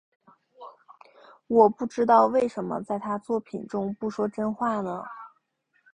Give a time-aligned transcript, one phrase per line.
[1.45, 5.03] 我不知道为什么在他作品中不说真话呢？